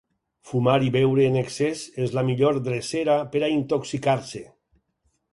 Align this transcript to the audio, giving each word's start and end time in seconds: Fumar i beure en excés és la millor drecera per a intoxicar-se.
Fumar 0.51 0.75
i 0.85 0.87
beure 0.93 1.25
en 1.31 1.35
excés 1.41 1.83
és 2.05 2.15
la 2.17 2.23
millor 2.29 2.57
drecera 2.67 3.17
per 3.35 3.43
a 3.49 3.51
intoxicar-se. 3.57 4.43